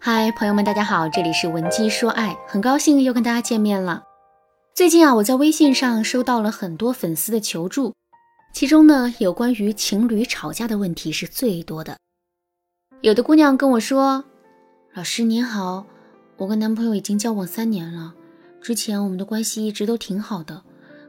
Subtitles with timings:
[0.00, 4.04] 嗨，朋友们，大家好，这里是文姬说爱，很高兴又跟大家见面了。
[4.72, 7.92] 最近啊，我在微信上收到了很多粉丝的求助，
[8.54, 11.96] 其中呢，有关于情侣吵架的问题是最多的。
[13.00, 14.24] 有的姑娘跟我说
[14.94, 15.84] ：“老师您好，
[16.36, 18.14] 我跟男朋友已经交往三年了，
[18.60, 20.62] 之前我们的关系一直都挺好的，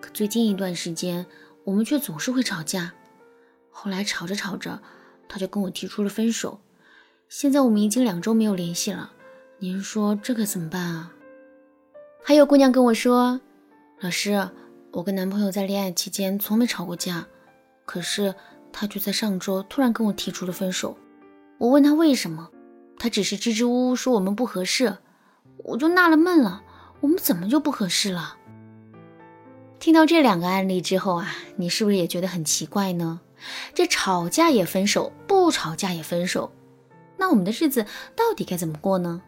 [0.00, 1.26] 可最近一段时间，
[1.64, 2.94] 我们却总是会吵架。
[3.70, 4.80] 后来吵着吵着，
[5.28, 6.60] 他就跟我提出了分手。”
[7.30, 9.12] 现在我们已经两周没有联系了，
[9.60, 11.12] 您说这可怎么办啊？
[12.24, 13.40] 还有姑娘跟我说，
[14.00, 14.50] 老师，
[14.90, 17.24] 我跟男朋友在恋爱期间从没吵过架，
[17.84, 18.34] 可是
[18.72, 20.98] 他却在上周突然跟我提出了分手。
[21.58, 22.50] 我问他为什么，
[22.98, 24.96] 他只是支支吾吾说我们不合适，
[25.58, 26.64] 我就纳了闷了，
[26.98, 28.36] 我们怎么就不合适了？
[29.78, 33.20] 听到这两个案例之后啊，你是不是也觉得很奇怪呢？
[33.72, 36.50] 这吵架也分手，不吵架也分手。
[37.20, 37.84] 那我们的日子
[38.16, 39.20] 到底该怎么过呢？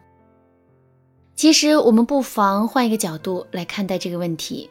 [1.35, 4.67] 其实我们不妨换一个角度来看待这个问题：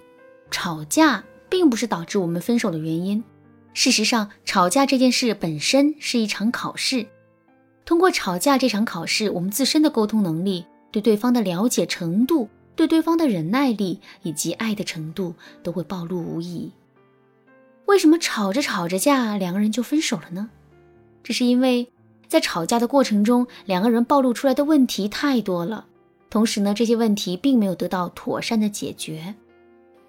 [0.50, 3.22] 吵架并不是导致我们分手的原因。
[3.74, 7.06] 事实上，吵架这件事本身是一场考试。
[7.84, 16.72] 通过吵架这场考试，我们自身的沟通能力、对对方的了解程度、对对方的忍耐力以及爱的程度都会暴露无遗。
[17.86, 20.50] 为什么吵着吵着架，两个人就分手了呢？
[21.22, 21.88] 这是因为。
[22.33, 25.84] 在吵架的过程中，两个人暴露出来的问题太多了，
[26.30, 29.34] 同时呢，这些问题并没有得到妥善的解决，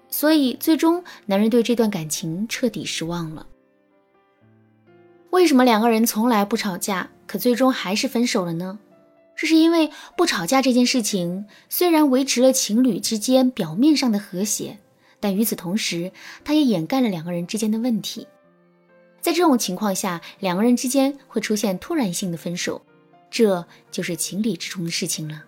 [0.08, 3.46] 所以最终男人对这段感情彻底失望了。
[5.32, 8.78] 为什么两个人从来不吵架，可最终还是分手了呢？
[9.36, 14.78] 这是因为不吵架这件事情虽然维持了情侣之间表面上的和谐，
[15.20, 16.10] 但与此同时，
[16.42, 18.26] 它也掩盖了两个人之间的问题。
[19.24, 22.82] 在这种情况下，两个人之间会出现突然性的分手，
[23.30, 25.44] 这就是情理之中的事情了。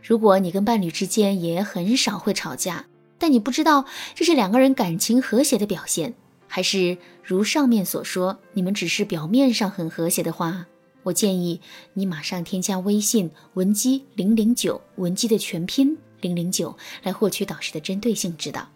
[0.00, 2.86] 如果你跟伴侣之间也很少会吵架，
[3.18, 3.84] 但你不知道
[4.14, 6.14] 这是两个人感情和谐的表现，
[6.46, 10.64] 还是如上面所说，你们只是表面上很和谐的话，
[11.02, 11.60] 我建议
[11.94, 18.68] 你马上添加微信文姬零零九，文姬的全拼零零九，来获取导师的针对性指导。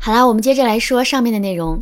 [0.00, 1.80] 好啦，我们接着来说上面的内容。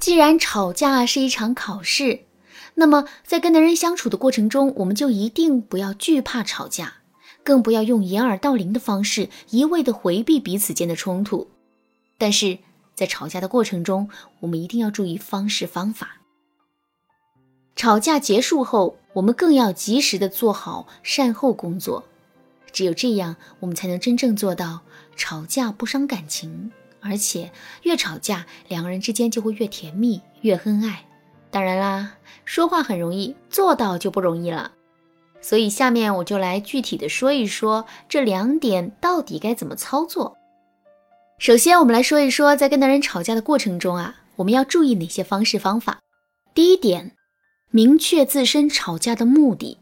[0.00, 2.20] 既然吵架是一场考试，
[2.74, 6.94] 那么在跟男人相处的过程中，我们就一定不要惧怕吵架，
[7.42, 11.48] 更不要用掩耳盗铃的方式一味的回避彼此间的冲突。
[12.16, 12.58] 但是
[12.94, 14.08] 在吵架的过程中，
[14.40, 16.18] 我们一定要注意方式方法。
[17.74, 22.04] 吵架结束后，我们更要及时的做好善后工作，
[22.72, 24.80] 只有这样，我们才能真正做到
[25.16, 26.72] 吵架不伤感情。
[27.00, 27.50] 而且
[27.82, 31.04] 越吵架，两个人之间就会越甜蜜、越恩爱。
[31.50, 32.14] 当然啦，
[32.44, 34.72] 说话很容易，做到就不容易了。
[35.40, 40.36] 所以下面我就来具体的说一说这两点到底该怎么操作。
[41.38, 46.00] 首先，我们来说一说在跟男人吵架的过程中啊，我们要注意哪些方式方法。
[46.52, 47.12] 第一点，
[47.70, 49.78] 明确自身吵架的目的。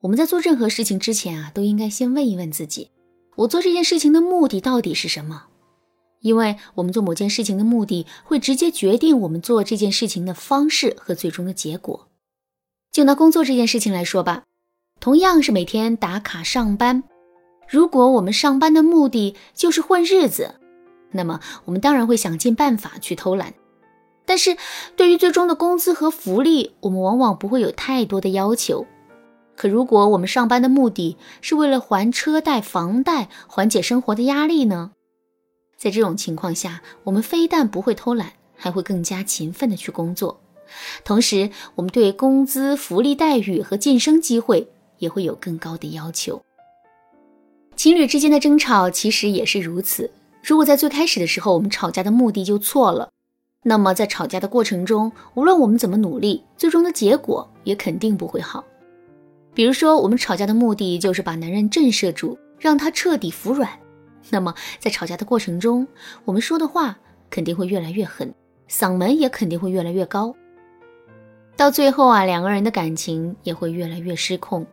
[0.00, 2.90] 我们在做任何事情之前啊，都应该先问一问自己：
[3.36, 5.44] 我做这件事情的目的到底是什么？
[6.22, 12.08] 因为我们做某件事情的目的，会直接决定我们做这件事情的方式和最终的结果。
[12.90, 14.44] 就拿工作这件事情来说吧，
[15.00, 17.02] 同样是每天打卡上班，
[17.68, 20.54] 如果我们上班的目的就是混日子，
[21.10, 23.54] 那么我们当然会想尽办法去偷懒。
[24.24, 24.56] 但是
[24.94, 28.86] 对于最终的工资和福利，我们往往不会有太多的要求。
[29.56, 34.92] 可如果我们上班的目的是为了还车贷、房贷，缓解生活的压力呢？
[35.82, 40.40] 在这种情况下，我们非但不会偷懒，还会更加勤奋的去工作。
[41.04, 46.40] 同时，我们对工资、福利待遇和晋升机会也会有更高的要求。
[47.74, 50.08] 情侣之间的争吵其实也是如此。
[50.40, 53.08] 如果在最开始的时候，我们吵架的目的就错了，
[53.64, 58.64] 那么在吵架的过程中，无论我们怎么努力，最终的结果也肯定不会好。
[59.52, 63.68] 比如说，我们吵架的目的就是把男人震慑住，让他彻底服软。
[64.30, 65.86] 那么，在吵架的过程中，
[66.24, 66.98] 我们说的话
[67.28, 68.32] 肯定会越来越狠，
[68.68, 70.34] 嗓门也肯定会越来越高。
[71.56, 74.66] 到最后啊，两个人的感情也会越来越失控。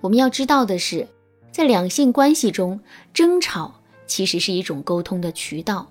[0.00, 1.08] 我们要知道的是，
[1.50, 2.78] 在两性关系中，
[3.14, 3.74] 争吵
[4.06, 5.88] 其实是一种沟通的渠道。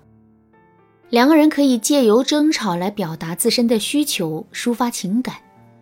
[1.10, 5.36] 两个人可以借由争吵来表达自身的需求，抒发情感，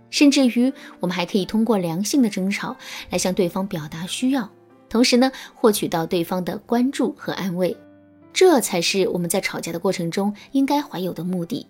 [0.08, 2.76] 甚至于我们还可以通过良性的争吵
[3.10, 4.48] 来向对方表达需要。
[4.88, 7.76] 同时呢，获取到对方的关注和安慰，
[8.32, 11.66] 这才是我们在吵架的过程中应该怀有的目的。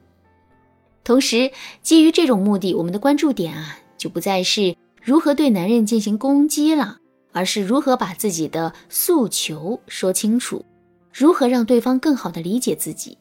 [1.02, 1.50] 同时，
[1.82, 6.98] 基于这种目的，我们的关注点啊，就不再是如何对男人进行攻击了，
[7.32, 10.64] 而是如何把自己的诉求说清楚，
[11.12, 13.16] 如何让对方更好的理解自己，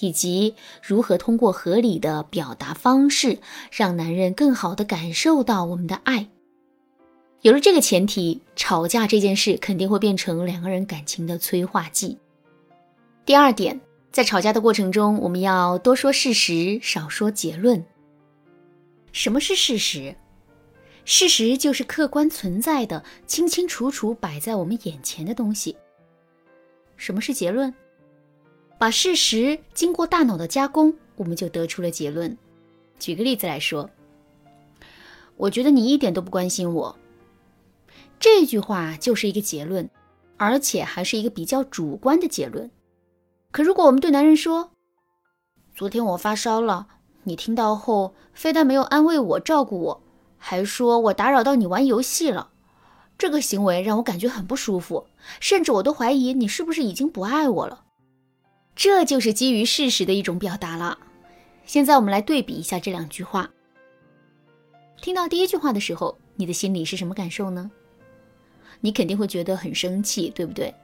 [0.00, 3.38] 以及如何通过合理的表达方式，
[3.70, 6.28] 让男人更好的感受到我们的爱。
[7.42, 12.16] 有了这个前提，吵架这件事肯定会变成两个人感情的催化剂。
[13.26, 13.80] 第二点，
[14.12, 17.84] 在吵架的过程中，我们要多说事实，少说结论。
[19.10, 20.14] 什么是事实？
[21.04, 25.76] 事实就是客观存在的、清清楚楚摆在我们眼前的东西。
[26.96, 27.74] 什么是结论？
[28.78, 32.38] 把事实经过大脑的加工，我们就得出了结论。
[33.00, 33.90] 举个例子来说，
[35.36, 36.96] 我觉得你一点都不关心我。
[38.22, 39.90] 这句话就是一个结论，
[40.36, 42.70] 而且还是一个比较主观的结论。
[43.50, 44.70] 可如果我们对男人说
[45.74, 46.86] ：“昨天我发烧了，
[47.24, 50.02] 你听到后非但没有安慰我、照顾我，
[50.38, 52.50] 还说我打扰到你玩游戏了，
[53.18, 55.08] 这个行为让我感觉很不舒服，
[55.40, 57.86] 甚至我都怀疑你是不是已经不爱我了。”
[58.76, 60.96] 这就是基于事实的一种表达了。
[61.64, 63.50] 现在我们来对比一下这两句话。
[65.00, 67.68] 听到第一句话的时候，你的心里是什么感受呢？
[68.82, 70.74] 你肯定会觉得很生气，对不对？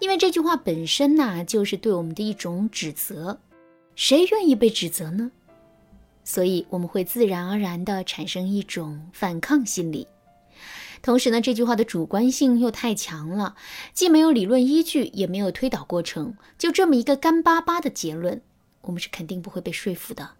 [0.00, 3.38] 因为这句话本身呐，就是对我们的一种指责。
[3.94, 5.30] 谁愿意被指责呢？
[6.24, 10.06] 所以我们会自然而然地产生一种反抗心理。
[11.02, 13.56] 同时呢，这句话的主观性又太强了，
[13.92, 18.40] 既没有理论依据，也没有推导过程，就这么一个干巴巴的结论，
[18.80, 20.30] 我们是肯定不会被说服的。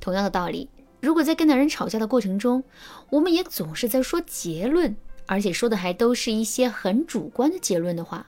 [0.00, 0.68] 同样的道理，
[1.00, 2.64] 如果在跟男人吵架的过程中，
[3.10, 4.96] 我们也总是在说结论。
[5.26, 8.26] 而且说的还都是一些很主观的结论的话，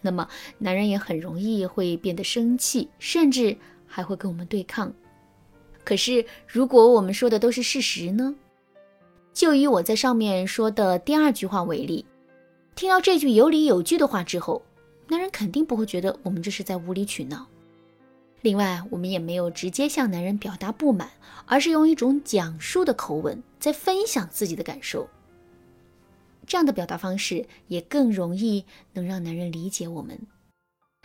[0.00, 0.28] 那么
[0.58, 3.56] 男人也很容易会变得生气，甚至
[3.86, 4.92] 还会跟我们对抗。
[5.84, 8.34] 可是如果我们说的都是事实呢？
[9.32, 12.04] 就以我在上面说的第二句话为例，
[12.74, 14.62] 听到这句有理有据的话之后，
[15.08, 17.46] 男人肯定不会觉得我们这是在无理取闹。
[18.42, 21.08] 另外，我们也没有直接向男人表达不满，
[21.46, 25.08] 而是用一种讲述的口吻在分享自己的感受。
[26.46, 30.18] 这样的表达方式也更容易能让男人理解我们，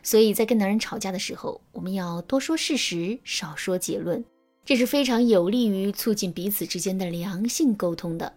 [0.04, 4.24] 所以在跟男人吵架的时候，我们要多说事实，少说结论，
[4.66, 8.34] 这是非常有利于促进彼此之间的良性沟通的。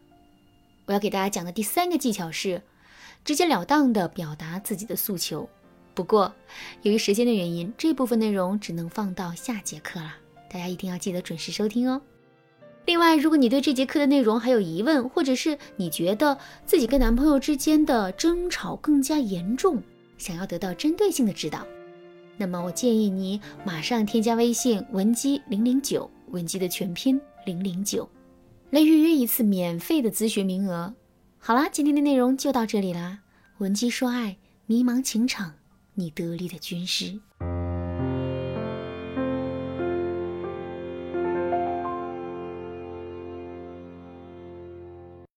[0.86, 2.62] 我要给大家讲的第三个技巧是，
[3.24, 5.48] 直截了当的表达自己的诉求。
[5.94, 6.32] 不过，
[6.82, 10.14] 由于时间的原因，这部分内容只能放到下节课了，
[10.50, 12.00] 大家一定要记得准时收听哦。
[12.90, 19.80] 另外，如果你对这节课的内容还有疑问，或者是你觉得自己跟男朋友之间的争吵更加严重，
[20.18, 21.64] 想要得到针对性的指导，
[22.36, 28.10] 那么我建议你马上添加微信文姬零零九，文姬的全拼零零九，
[28.70, 30.92] 来预约一次免费的咨询名额。
[31.38, 33.20] 好啦，今天的内容就到这里啦，
[33.58, 35.52] 文姬说爱，迷茫情场，
[35.94, 37.20] 你得力的军师。